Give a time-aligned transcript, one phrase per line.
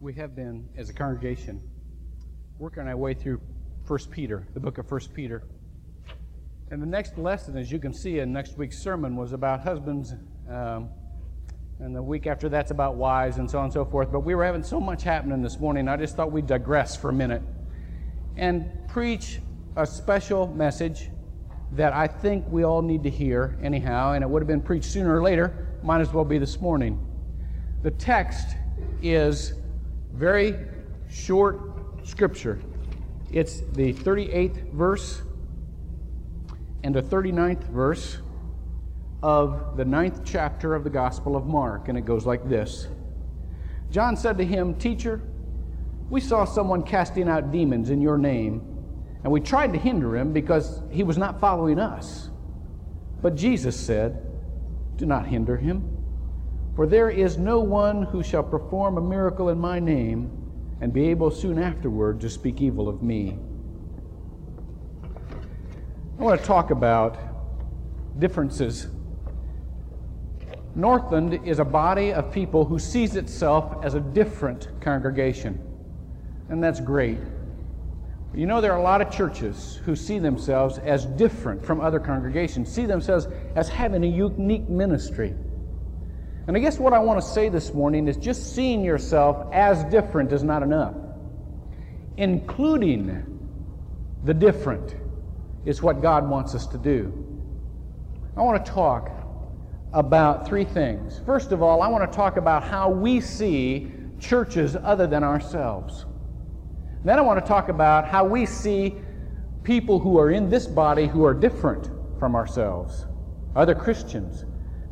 [0.00, 1.60] we have been, as a congregation,
[2.58, 3.40] working our way through
[3.86, 5.42] 1 Peter, the book of 1 Peter.
[6.70, 10.14] And the next lesson, as you can see in next week's sermon, was about husbands.
[10.48, 10.90] Um,
[11.80, 14.12] and the week after that's about wives and so on and so forth.
[14.12, 17.10] But we were having so much happening this morning, I just thought we'd digress for
[17.10, 17.42] a minute
[18.36, 19.40] and preach
[19.76, 21.10] a special message
[21.72, 24.86] that I think we all need to hear, anyhow, and it would have been preached
[24.86, 27.04] sooner or later, might as well be this morning.
[27.82, 28.56] The text
[29.02, 29.54] is
[30.18, 30.56] very
[31.08, 31.60] short
[32.04, 32.58] scripture.
[33.30, 35.22] It's the 38th verse
[36.82, 38.18] and the 39th verse
[39.22, 42.88] of the ninth chapter of the Gospel of Mark, and it goes like this
[43.92, 45.22] John said to him, Teacher,
[46.10, 48.60] we saw someone casting out demons in your name,
[49.22, 52.28] and we tried to hinder him because he was not following us.
[53.22, 54.20] But Jesus said,
[54.96, 55.97] Do not hinder him,
[56.78, 60.30] for there is no one who shall perform a miracle in my name
[60.80, 63.36] and be able soon afterward to speak evil of me.
[65.02, 67.18] I want to talk about
[68.16, 68.86] differences
[70.76, 75.58] Northland is a body of people who sees itself as a different congregation.
[76.48, 77.18] And that's great.
[78.32, 81.98] You know, there are a lot of churches who see themselves as different from other
[81.98, 85.34] congregations, see themselves as having a unique ministry.
[86.48, 89.84] And I guess what I want to say this morning is just seeing yourself as
[89.84, 90.94] different is not enough.
[92.16, 93.38] Including
[94.24, 94.96] the different
[95.66, 97.12] is what God wants us to do.
[98.34, 99.10] I want to talk
[99.92, 101.20] about three things.
[101.26, 106.06] First of all, I want to talk about how we see churches other than ourselves.
[107.04, 108.94] Then I want to talk about how we see
[109.64, 113.04] people who are in this body who are different from ourselves,
[113.54, 114.46] other Christians.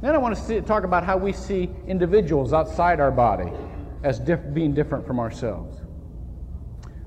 [0.07, 3.51] Then I want to see, talk about how we see individuals outside our body
[4.05, 5.83] as diff- being different from ourselves.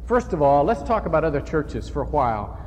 [0.03, 2.59] First of all, let's talk about other churches for a while.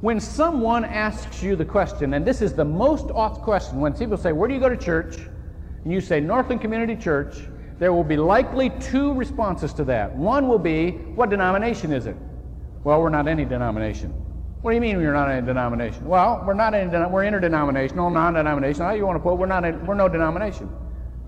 [0.00, 4.16] When someone asks you the question, and this is the most asked question, when people
[4.16, 5.16] say, Where do you go to church?
[5.84, 7.36] and you say, Northland Community Church,
[7.78, 10.12] there will be likely two responses to that.
[10.12, 12.16] One will be, What denomination is it?
[12.82, 14.12] Well, we're not any denomination.
[14.60, 16.04] What do you mean you're not any denomination?
[16.04, 18.88] Well, we're not any, we're interdenominational, non-denominational.
[18.88, 19.36] How you want to put?
[19.36, 19.62] We're not.
[19.86, 20.68] we're no denomination.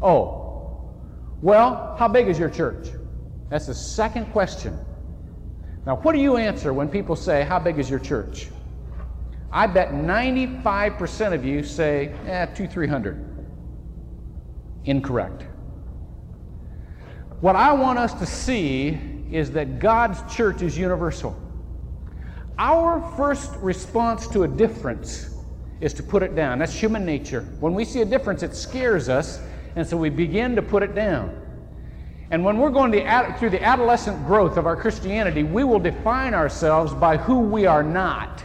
[0.02, 0.90] Oh,
[1.40, 2.88] well, how big is your church?
[3.48, 4.78] That's the second question.
[5.86, 8.48] Now, what do you answer when people say, "How big is your church?"
[9.52, 13.24] I bet 95% of you say, eh, two, 300.
[14.84, 15.44] Incorrect.
[17.40, 18.98] What I want us to see
[19.30, 21.36] is that God's church is universal.
[22.60, 25.34] Our first response to a difference
[25.80, 26.58] is to put it down.
[26.58, 27.40] That's human nature.
[27.58, 29.40] When we see a difference, it scares us,
[29.76, 31.34] and so we begin to put it down.
[32.30, 36.34] And when we're going to, through the adolescent growth of our Christianity, we will define
[36.34, 38.44] ourselves by who we are not.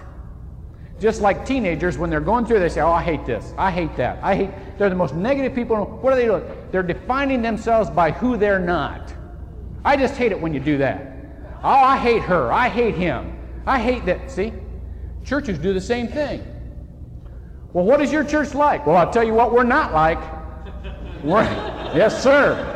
[0.98, 3.54] Just like teenagers, when they're going through, they say, Oh, I hate this.
[3.58, 4.24] I hate that.
[4.24, 4.50] I hate.
[4.78, 5.76] They're the most negative people.
[5.76, 6.46] What are they doing?
[6.72, 9.14] They're defining themselves by who they're not.
[9.84, 11.18] I just hate it when you do that.
[11.66, 12.54] Oh, I hate her.
[12.54, 13.35] I hate him.
[13.66, 14.30] I hate that.
[14.30, 14.54] See?
[15.24, 16.46] Churches do the same thing.
[17.74, 18.86] Well, what is your church like?
[18.86, 20.20] Well, I'll tell you what we're not like.
[21.24, 21.44] We're,
[21.96, 22.72] yes, sir.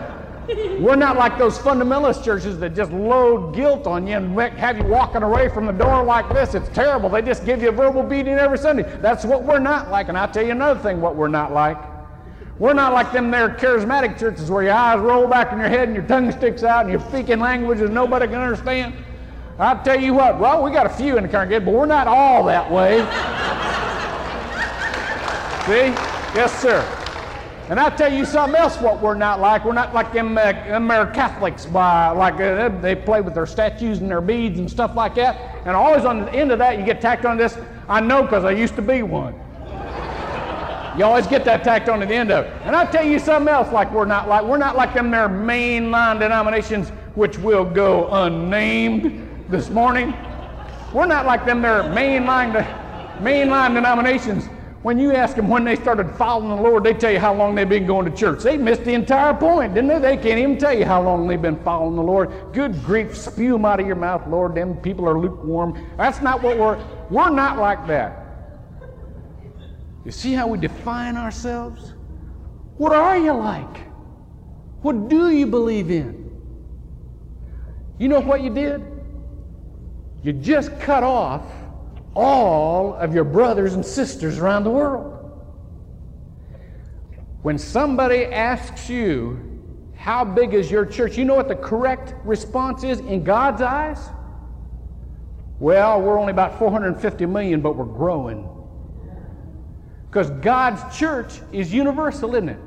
[0.80, 4.84] We're not like those fundamentalist churches that just load guilt on you and have you
[4.84, 6.56] walking away from the door like this.
[6.56, 7.08] It's terrible.
[7.08, 8.84] They just give you a verbal beating every Sunday.
[9.00, 10.10] That's what we're not like.
[10.10, 11.78] And I'll tell you another thing what we're not like.
[12.58, 15.88] We're not like them there charismatic churches where your eyes roll back in your head
[15.88, 18.96] and your tongue sticks out and you're speaking languages nobody can understand.
[19.60, 22.08] I'll tell you what, well, we got a few in the congregation, but we're not
[22.08, 23.00] all that way.
[25.66, 25.94] See?
[26.34, 26.80] Yes, sir.
[27.70, 29.66] And I tell you something else what we're not like.
[29.66, 34.10] We're not like them, uh, Catholics, by, like uh, they play with their statues and
[34.10, 35.36] their beads and stuff like that.
[35.66, 37.58] And always on the end of that, you get tacked on this.
[37.90, 39.36] I know because I used to be one.
[40.98, 42.54] You always get that tacked on to the end of it.
[42.64, 44.44] And I tell you something else like we're not like.
[44.44, 50.14] We're not like them there mainline denominations which will go unnamed this morning.
[50.94, 52.54] We're not like them there mainline,
[53.20, 54.48] mainline denominations
[54.82, 57.54] when you ask them when they started following the Lord, they tell you how long
[57.54, 58.44] they've been going to church.
[58.44, 60.00] They missed the entire point, didn't they?
[60.00, 62.32] They can't even tell you how long they've been following the Lord.
[62.54, 64.56] Good grief, spew them out of your mouth, Lord.
[64.56, 65.86] Them people are lukewarm.
[65.98, 68.26] That's not what we're, we're not like that.
[70.06, 71.94] You see how we define ourselves?
[72.78, 73.78] What are you like?
[74.82, 76.32] What do you believe in?
[77.98, 78.82] You know what you did?
[80.24, 81.44] You just cut off
[82.16, 85.16] all of your brothers and sisters around the world.
[87.42, 89.46] When somebody asks you,
[89.96, 91.18] how big is your church?
[91.18, 94.10] You know what the correct response is in God's eyes?
[95.60, 98.48] Well, we're only about 450 million, but we're growing.
[100.10, 102.60] Because God's church is universal, isn't it?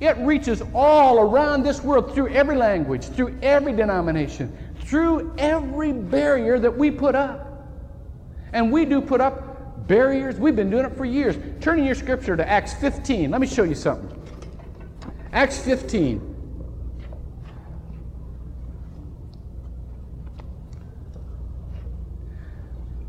[0.00, 6.58] It reaches all around this world through every language, through every denomination, through every barrier
[6.58, 7.66] that we put up.
[8.52, 10.36] And we do put up barriers.
[10.36, 11.36] We've been doing it for years.
[11.60, 13.30] Turn in your scripture to Acts 15.
[13.30, 14.10] Let me show you something.
[15.32, 16.34] Acts 15.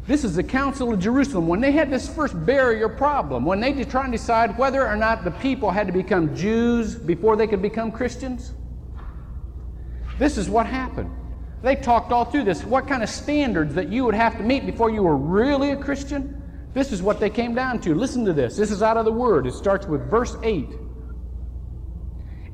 [0.07, 1.47] This is the Council of Jerusalem.
[1.47, 5.25] When they had this first barrier problem, when they try to decide whether or not
[5.25, 8.53] the people had to become Jews before they could become Christians,
[10.17, 11.11] this is what happened.
[11.61, 12.63] They talked all through this.
[12.63, 15.77] What kind of standards that you would have to meet before you were really a
[15.77, 16.41] Christian?
[16.73, 17.95] This is what they came down to.
[17.95, 18.55] Listen to this.
[18.55, 19.47] This is out of the Word.
[19.47, 20.69] It starts with verse 8.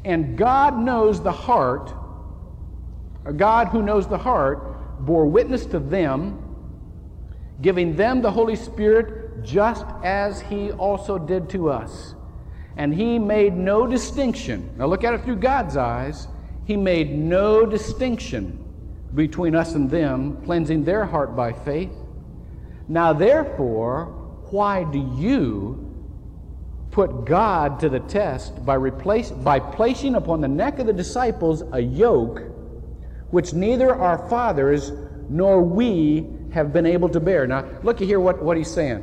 [0.06, 1.94] And God knows the heart,
[3.26, 6.44] a God who knows the heart, bore witness to them
[7.62, 12.16] giving them the Holy Spirit just as He also did to us.
[12.78, 14.72] And He made no distinction.
[14.78, 16.28] Now look at it through God's eyes.
[16.66, 18.63] He made no distinction
[19.16, 21.92] between us and them, cleansing their heart by faith.
[22.88, 24.06] Now, therefore,
[24.50, 25.90] why do you
[26.92, 31.64] put God to the test by, replace, by placing upon the neck of the disciples
[31.72, 32.44] a yoke
[33.32, 34.92] which neither our fathers
[35.28, 37.48] nor we have been able to bear.
[37.48, 39.00] Now, look here what, what he's saying.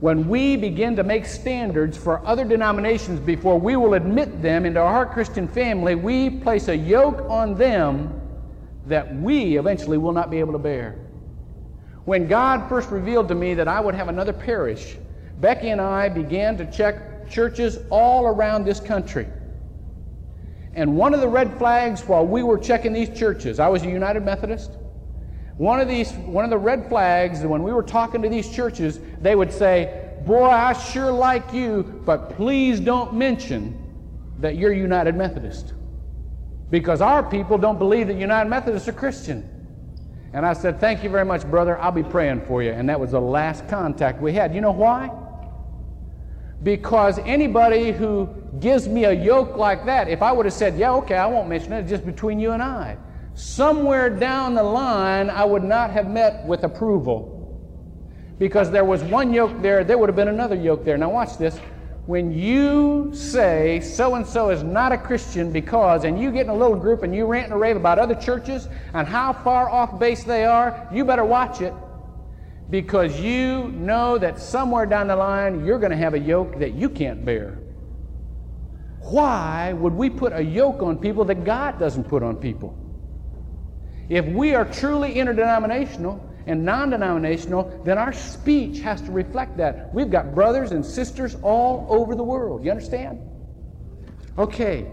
[0.00, 4.80] When we begin to make standards for other denominations before we will admit them into
[4.80, 8.20] our Christian family, we place a yoke on them
[8.86, 10.96] that we eventually will not be able to bear.
[12.04, 14.96] When God first revealed to me that I would have another parish,
[15.40, 19.26] Becky and I began to check churches all around this country.
[20.74, 23.88] And one of the red flags while we were checking these churches, I was a
[23.88, 24.72] United Methodist.
[25.56, 28.98] One of these, one of the red flags, when we were talking to these churches,
[29.20, 33.78] they would say, Boy, I sure like you, but please don't mention
[34.40, 35.74] that you're United Methodist.
[36.70, 39.48] Because our people don't believe that United Methodists are Christian.
[40.32, 41.78] And I said, Thank you very much, brother.
[41.78, 42.72] I'll be praying for you.
[42.72, 44.54] And that was the last contact we had.
[44.54, 45.10] You know why?
[46.62, 48.28] Because anybody who
[48.58, 51.48] gives me a yoke like that, if I would have said, Yeah, okay, I won't
[51.48, 52.98] mention it, just between you and I
[53.34, 57.32] somewhere down the line, I would not have met with approval.
[58.38, 60.96] Because there was one yoke there, there would have been another yoke there.
[60.96, 61.58] Now, watch this.
[62.06, 66.50] When you say so and so is not a Christian because, and you get in
[66.50, 69.98] a little group and you rant and rave about other churches and how far off
[69.98, 71.72] base they are, you better watch it
[72.68, 76.74] because you know that somewhere down the line you're going to have a yoke that
[76.74, 77.58] you can't bear.
[79.00, 82.78] Why would we put a yoke on people that God doesn't put on people?
[84.08, 89.92] If we are truly interdenominational and non denominational, then our speech has to reflect that.
[89.94, 92.64] We've got brothers and sisters all over the world.
[92.64, 93.20] You understand?
[94.38, 94.86] Okay.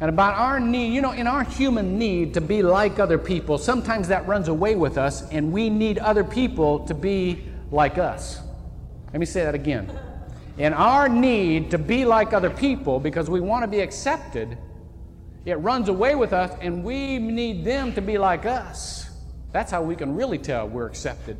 [0.00, 3.56] And about our need, you know, in our human need to be like other people,
[3.56, 8.40] sometimes that runs away with us, and we need other people to be like us.
[9.12, 9.90] Let me say that again.
[10.58, 14.58] In our need to be like other people because we want to be accepted,
[15.46, 19.05] it runs away with us, and we need them to be like us.
[19.52, 21.36] That's how we can really tell we're accepted.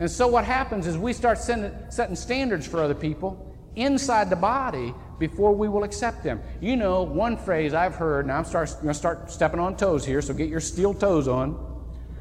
[0.00, 4.36] And so, what happens is we start sending, setting standards for other people inside the
[4.36, 6.40] body before we will accept them.
[6.60, 10.04] You know, one phrase I've heard, now I'm start, going to start stepping on toes
[10.04, 11.52] here, so get your steel toes on.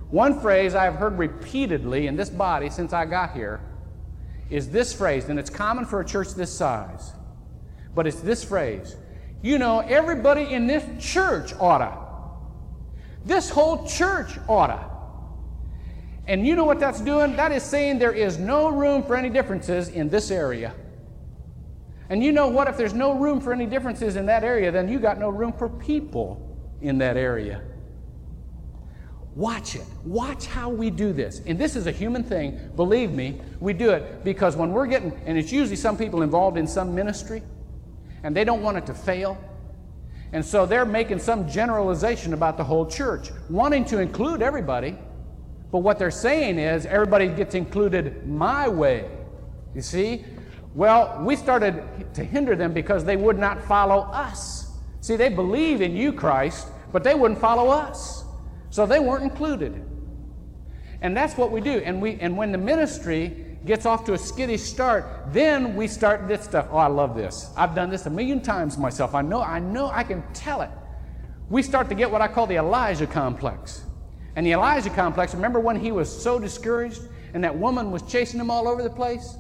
[0.10, 3.60] One phrase I've heard repeatedly in this body since I got here
[4.50, 7.12] is this phrase, and it's common for a church this size,
[7.94, 8.96] but it's this phrase
[9.42, 12.07] you know, everybody in this church oughta.
[13.28, 14.90] This whole church oughta.
[16.28, 17.36] And you know what that's doing?
[17.36, 20.74] That is saying there is no room for any differences in this area.
[22.10, 22.68] And you know what?
[22.68, 25.52] If there's no room for any differences in that area, then you got no room
[25.52, 26.42] for people
[26.82, 27.62] in that area.
[29.36, 29.86] Watch it.
[30.04, 31.42] Watch how we do this.
[31.46, 32.72] And this is a human thing.
[32.76, 36.58] Believe me, we do it because when we're getting, and it's usually some people involved
[36.58, 37.44] in some ministry,
[38.24, 39.38] and they don't want it to fail.
[40.34, 44.98] And so they're making some generalization about the whole church, wanting to include everybody.
[45.72, 49.10] But what they're saying is everybody gets included my way.
[49.74, 50.26] You see?
[50.74, 54.72] Well, we started to hinder them because they would not follow us.
[55.02, 58.26] See, they believe in you, Christ, but they wouldn't follow us.
[58.70, 59.84] So they weren't included.
[61.02, 61.80] And that's what we do.
[61.80, 66.28] And, we, and when the ministry gets off to a skittish start, then we start
[66.28, 66.68] this stuff.
[66.72, 67.52] Oh, I love this.
[67.56, 69.14] I've done this a million times myself.
[69.14, 70.70] I know, I know, I can tell it.
[71.50, 73.84] We start to get what I call the Elijah complex.
[74.36, 77.02] And the Elijah complex, remember when he was so discouraged
[77.34, 79.36] and that woman was chasing him all over the place?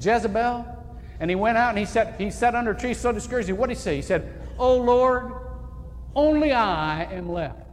[0.00, 0.66] Jezebel?
[1.20, 3.50] And he went out and he sat, he sat under a tree so discouraged.
[3.50, 3.96] What did he say?
[3.96, 5.32] He said, Oh Lord,
[6.14, 7.66] only I am left.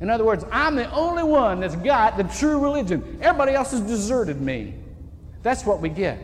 [0.00, 3.18] In other words, I'm the only one that's got the true religion.
[3.20, 4.74] Everybody else has deserted me.
[5.42, 6.18] That's what we get.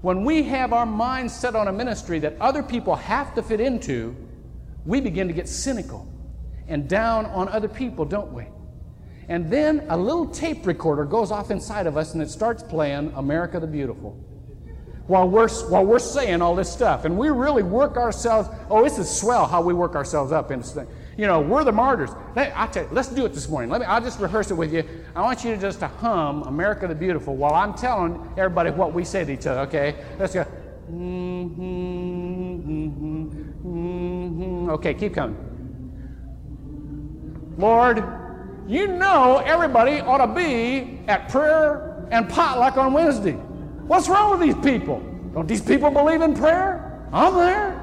[0.00, 3.60] When we have our minds set on a ministry that other people have to fit
[3.60, 4.16] into,
[4.84, 6.08] we begin to get cynical
[6.66, 8.46] and down on other people, don't we?
[9.28, 13.12] And then a little tape recorder goes off inside of us and it starts playing
[13.14, 14.18] America the Beautiful.
[15.06, 17.04] While we're, while we're saying all this stuff.
[17.04, 20.66] And we really work ourselves, oh, this is swell how we work ourselves up into
[20.66, 20.88] thing.
[21.16, 22.10] You know, we're the martyrs.
[22.36, 23.70] I tell you, let's do it this morning.
[23.70, 24.82] Let me, I'll just rehearse it with you.
[25.14, 28.94] I want you to just to hum America the Beautiful while I'm telling everybody what
[28.94, 29.96] we say to each other, okay?
[30.18, 30.44] Let's go.
[30.90, 31.60] Mm-hmm,
[32.70, 33.28] mm-hmm,
[33.64, 34.70] mm-hmm.
[34.70, 35.36] Okay, keep coming.
[37.58, 38.02] Lord,
[38.66, 43.32] you know everybody ought to be at prayer and potluck on Wednesday.
[43.32, 45.00] What's wrong with these people?
[45.34, 47.08] Don't these people believe in prayer?
[47.12, 47.78] I'm there.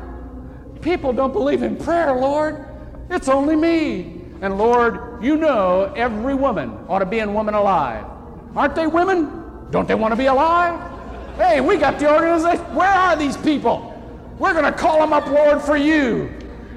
[0.81, 2.65] People don't believe in prayer, Lord.
[3.09, 4.21] It's only me.
[4.41, 8.05] And Lord, you know every woman ought to be in Woman Alive.
[8.55, 9.67] Aren't they women?
[9.71, 10.79] Don't they want to be alive?
[11.35, 12.63] Hey, we got the organization.
[12.75, 13.85] Where are these people?
[14.39, 16.29] We're going to call them up, Lord, for you.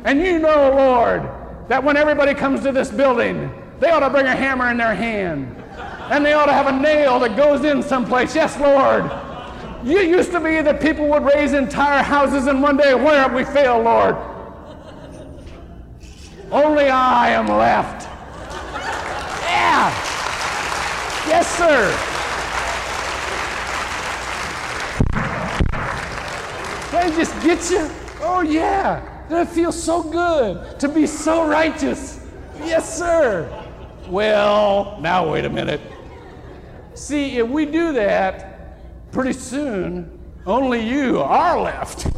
[0.04, 1.22] And you know, Lord,
[1.68, 4.94] that when everybody comes to this building, they ought to bring a hammer in their
[4.94, 5.56] hand.
[6.10, 8.34] And they ought to have a nail that goes in someplace.
[8.34, 9.10] Yes, Lord.
[9.84, 13.32] You used to be that people would raise entire houses, and one day, where have
[13.32, 14.16] we failed, Lord?
[16.52, 18.06] Only I am left.
[19.42, 19.88] Yeah.
[21.26, 21.98] Yes, sir.
[26.94, 27.88] I just get you?
[28.20, 29.24] Oh, yeah.
[29.30, 32.20] That feels so good to be so righteous.
[32.58, 33.48] Yes, sir.
[34.08, 35.80] Well, now wait a minute.
[36.92, 42.08] See, if we do that, pretty soon only you are left.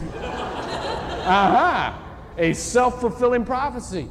[1.24, 1.98] Uh-huh.
[2.36, 4.10] A self fulfilling prophecy.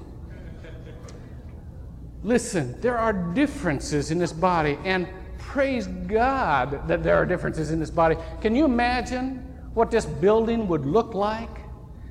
[2.23, 7.79] Listen, there are differences in this body, and praise God that there are differences in
[7.79, 8.15] this body.
[8.41, 9.39] Can you imagine
[9.73, 11.49] what this building would look like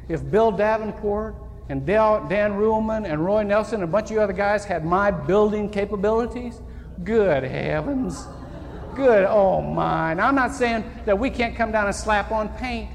[0.09, 1.35] if Bill Davenport
[1.71, 5.11] and Dale, Dan Ruhlman and Roy Nelson and a bunch of other guys had my
[5.11, 6.61] building capabilities?
[7.05, 8.27] Good heavens.
[8.95, 10.13] Good, oh my.
[10.13, 12.91] Now, I'm not saying that we can't come down and slap on paint,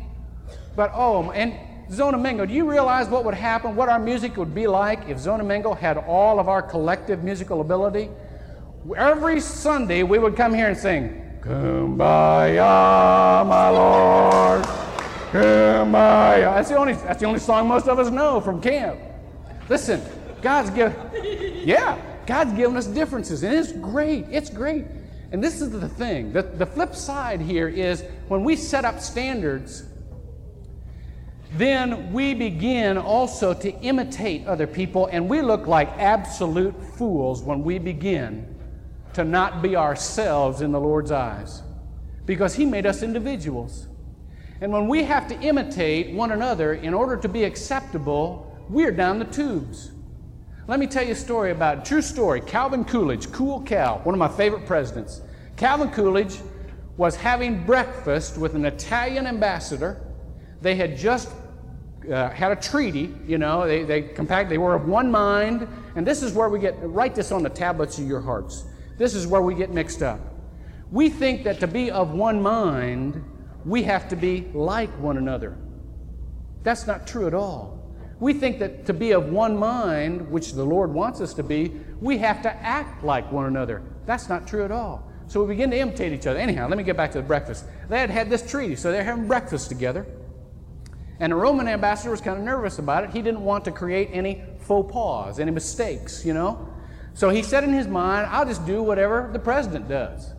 [0.75, 1.55] but oh, and
[1.91, 5.17] Zona Mingo, do you realize what would happen, what our music would be like if
[5.17, 8.09] Zona Mingo had all of our collective musical ability?
[8.95, 12.57] Every Sunday we would come here and sing, Kumbaya,
[13.47, 14.63] my Lord,
[15.31, 16.55] Kumbaya.
[16.55, 18.99] That's the only, that's the only song most of us know from camp.
[19.69, 20.01] Listen,
[20.41, 20.93] God's given,
[21.65, 24.25] yeah, God's given us differences, and it's great.
[24.29, 24.85] It's great.
[25.31, 26.33] And this is the thing.
[26.33, 29.83] The, the flip side here is when we set up standards,
[31.57, 37.63] then we begin also to imitate other people, and we look like absolute fools when
[37.63, 38.55] we begin
[39.13, 41.63] to not be ourselves in the Lord's eyes.
[42.25, 43.87] Because He made us individuals.
[44.61, 49.19] And when we have to imitate one another in order to be acceptable, we're down
[49.19, 49.91] the tubes.
[50.67, 52.41] Let me tell you a story about true story.
[52.41, 55.21] Calvin Coolidge, Cool Cal, one of my favorite presidents.
[55.55, 56.39] Calvin Coolidge
[56.97, 60.03] was having breakfast with an Italian ambassador
[60.61, 61.29] they had just
[62.11, 66.05] uh, had a treaty, you know, they, they compact, they were of one mind, and
[66.05, 68.65] this is where we get, write this on the tablets of your hearts.
[68.97, 70.19] This is where we get mixed up.
[70.91, 73.23] We think that to be of one mind,
[73.65, 75.57] we have to be like one another.
[76.63, 77.77] That's not true at all.
[78.19, 81.73] We think that to be of one mind, which the Lord wants us to be,
[81.99, 83.83] we have to act like one another.
[84.05, 85.11] That's not true at all.
[85.27, 86.39] So we begin to imitate each other.
[86.39, 87.65] Anyhow, let me get back to the breakfast.
[87.89, 90.07] They had had this treaty, so they're having breakfast together.
[91.19, 93.09] And the Roman ambassador was kind of nervous about it.
[93.09, 96.67] He didn't want to create any faux pas, any mistakes, you know.
[97.13, 100.33] So he said in his mind, I'll just do whatever the president does.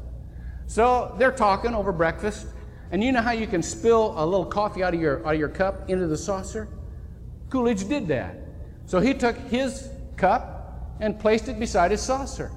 [0.67, 2.47] So they're talking over breakfast,
[2.93, 5.41] and you know how you can spill a little coffee out of your, out of
[5.41, 6.69] your cup into the saucer?
[7.51, 8.37] Coolidge did that.
[8.87, 12.53] So he took his cup and placed it beside his saucer.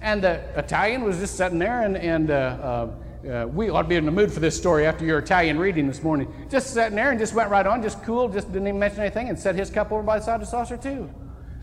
[0.00, 2.90] And the Italian was just sitting there, and, and uh, uh,
[3.30, 5.86] uh, we ought to be in the mood for this story after your Italian reading
[5.86, 6.32] this morning.
[6.50, 9.28] Just sitting there and just went right on, just cool, just didn't even mention anything,
[9.28, 11.08] and set his cup over by the side of the saucer too.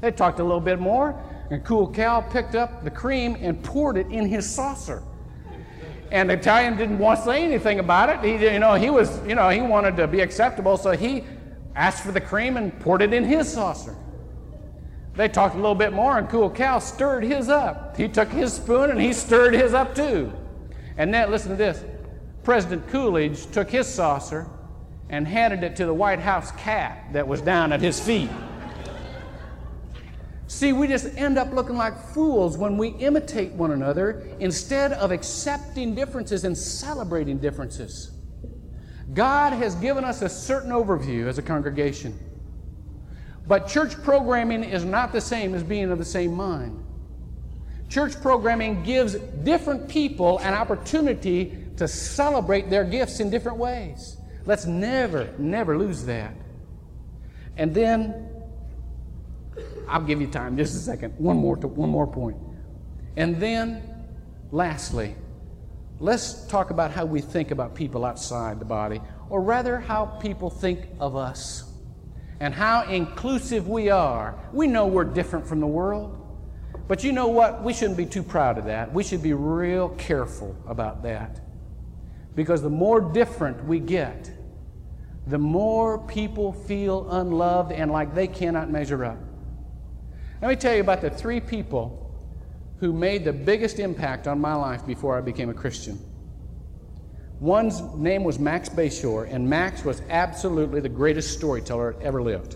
[0.01, 3.97] They talked a little bit more, and Cool Cal picked up the cream and poured
[3.97, 5.03] it in his saucer.
[6.11, 8.23] And the Italian didn't want to say anything about it.
[8.23, 11.23] He, you know, he was, you know, he wanted to be acceptable, so he
[11.75, 13.95] asked for the cream and poured it in his saucer.
[15.15, 17.97] They talked a little bit more, and Cool Cal stirred his up.
[17.97, 20.31] He took his spoon and he stirred his up too.
[20.99, 21.83] And then, listen to this
[22.43, 24.45] President Coolidge took his saucer
[25.09, 28.29] and handed it to the White House cat that was down at his feet.
[30.47, 35.11] See, we just end up looking like fools when we imitate one another instead of
[35.11, 38.11] accepting differences and celebrating differences.
[39.13, 42.17] God has given us a certain overview as a congregation.
[43.47, 46.83] But church programming is not the same as being of the same mind.
[47.89, 54.17] Church programming gives different people an opportunity to celebrate their gifts in different ways.
[54.45, 56.33] Let's never, never lose that.
[57.57, 58.29] And then
[59.87, 61.15] I'll give you time just a second.
[61.17, 62.37] One more, to, one more point.
[63.17, 64.05] And then,
[64.51, 65.15] lastly,
[65.99, 70.49] let's talk about how we think about people outside the body, or rather, how people
[70.49, 71.63] think of us
[72.39, 74.39] and how inclusive we are.
[74.53, 76.18] We know we're different from the world,
[76.89, 77.63] but you know what?
[77.63, 78.91] We shouldn't be too proud of that.
[78.91, 81.39] We should be real careful about that.
[82.33, 84.31] Because the more different we get,
[85.27, 89.19] the more people feel unloved and like they cannot measure up.
[90.41, 92.11] Let me tell you about the three people
[92.79, 95.99] who made the biggest impact on my life before I became a Christian.
[97.39, 102.55] One's name was Max Bayshore, and Max was absolutely the greatest storyteller that ever lived.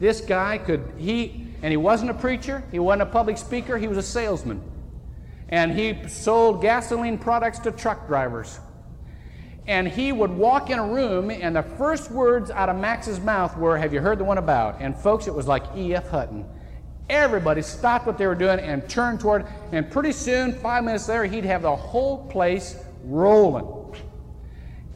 [0.00, 3.88] This guy could, he, and he wasn't a preacher, he wasn't a public speaker, he
[3.88, 4.62] was a salesman.
[5.48, 8.58] And he sold gasoline products to truck drivers.
[9.66, 13.56] And he would walk in a room, and the first words out of Max's mouth
[13.56, 14.80] were, Have you heard the one about?
[14.80, 16.08] And folks, it was like E.F.
[16.08, 16.44] Hutton.
[17.08, 21.24] Everybody stopped what they were doing and turned toward, and pretty soon, five minutes later,
[21.24, 23.66] he'd have the whole place rolling.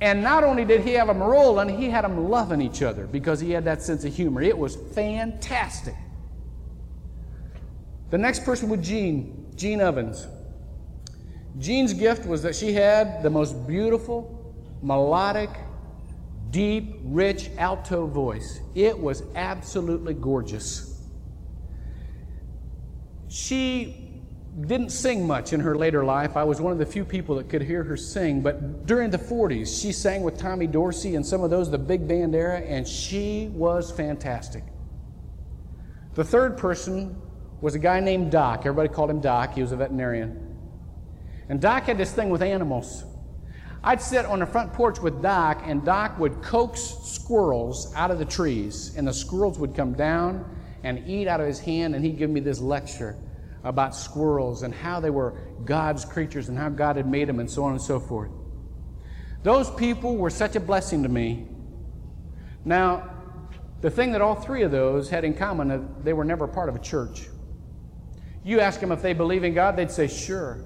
[0.01, 3.39] And not only did he have them rolling, he had them loving each other because
[3.39, 4.41] he had that sense of humor.
[4.41, 5.95] It was fantastic.
[8.11, 10.27] The next person was Jean, Jean Evans.
[11.59, 15.51] Jean's gift was that she had the most beautiful, melodic,
[16.51, 18.61] deep, rich alto voice.
[18.75, 21.07] It was absolutely gorgeous.
[23.29, 24.23] She
[24.61, 26.37] didn't sing much in her later life.
[26.37, 29.19] I was one of the few people that could hear her sing, but during the
[29.19, 32.87] 40s, she sang with Tommy Dorsey and some of those, the big band era, and
[32.87, 34.65] she was fantastic.
[36.15, 37.17] The third person
[37.61, 38.61] was a guy named Doc.
[38.61, 39.55] Everybody called him Doc.
[39.55, 40.57] He was a veterinarian.
[41.49, 43.05] And Doc had this thing with animals.
[43.83, 48.19] I'd sit on the front porch with Doc, and Doc would coax squirrels out of
[48.19, 50.45] the trees, and the squirrels would come down
[50.83, 53.17] and eat out of his hand, and he'd give me this lecture
[53.65, 57.51] about squirrels and how they were God's creatures and how God had made them, and
[57.51, 58.31] so on and so forth.
[59.43, 61.49] Those people were such a blessing to me.
[62.65, 63.11] Now,
[63.81, 66.69] the thing that all three of those had in common is they were never part
[66.69, 67.29] of a church.
[68.45, 70.65] You ask them if they believe in God, they'd say, sure.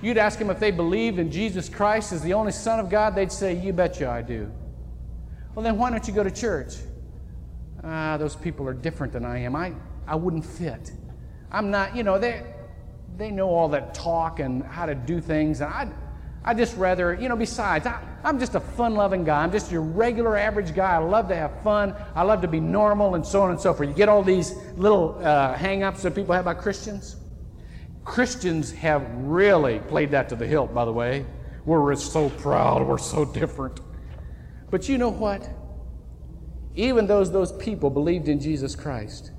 [0.00, 3.14] You'd ask them if they believe in Jesus Christ as the only Son of God,
[3.14, 4.50] they'd say, you betcha I do.
[5.54, 6.74] Well, then why don't you go to church?
[7.84, 9.56] ah, those people are different than I am.
[9.56, 9.72] I,
[10.06, 10.92] I wouldn't fit.
[11.50, 12.42] I'm not, you know, they,
[13.16, 15.60] they know all that talk and how to do things.
[15.60, 15.88] And I,
[16.44, 19.42] I just rather, you know, besides, I, I'm just a fun loving guy.
[19.42, 20.94] I'm just your regular average guy.
[20.94, 21.94] I love to have fun.
[22.14, 23.88] I love to be normal and so on and so forth.
[23.88, 27.16] You get all these little uh, hang ups that people have about Christians.
[28.04, 31.24] Christians have really played that to the hilt, by the way.
[31.64, 32.86] We're so proud.
[32.86, 33.80] We're so different.
[34.70, 35.48] But you know what?
[36.74, 39.32] even those those people believed in Jesus Christ,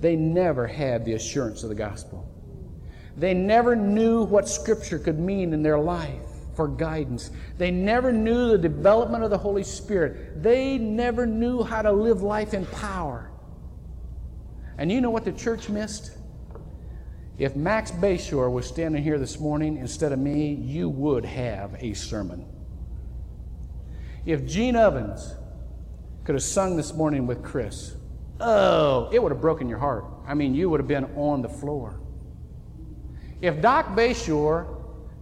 [0.00, 2.30] they never had the assurance of the gospel.
[3.16, 6.22] They never knew what Scripture could mean in their life
[6.54, 7.30] for guidance.
[7.58, 10.42] They never knew the development of the Holy Spirit.
[10.42, 13.30] They never knew how to live life in power.
[14.78, 16.12] And you know what the church missed?
[17.38, 21.92] If Max Bayshore was standing here this morning instead of me, you would have a
[21.94, 22.46] sermon.
[24.24, 25.34] If Jean Evans
[26.24, 27.94] could have sung this morning with Chris,
[28.40, 30.04] oh, it would have broken your heart.
[30.26, 32.00] I mean, you would have been on the floor.
[33.44, 34.66] If Doc Bayshore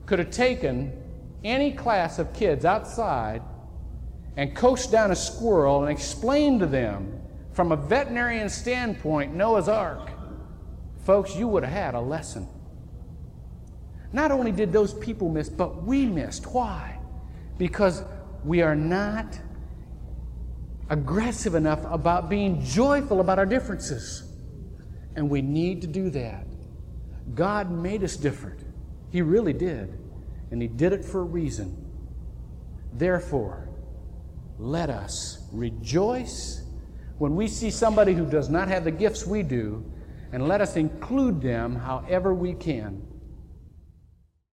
[0.06, 0.92] could have taken
[1.42, 3.42] any class of kids outside
[4.36, 7.20] and coached down a squirrel and explained to them
[7.52, 10.12] from a veterinarian standpoint Noah's Ark,
[11.04, 12.46] folks, you would have had a lesson.
[14.12, 16.46] Not only did those people miss, but we missed.
[16.46, 17.00] Why?
[17.58, 18.04] Because
[18.44, 19.36] we are not
[20.90, 24.22] aggressive enough about being joyful about our differences.
[25.16, 26.46] And we need to do that.
[27.34, 28.60] God made us different.
[29.10, 29.98] He really did.
[30.50, 31.76] and He did it for a reason.
[32.92, 33.68] Therefore,
[34.58, 36.62] let us rejoice
[37.18, 39.84] when we see somebody who does not have the gifts we do,
[40.32, 43.02] and let us include them however we can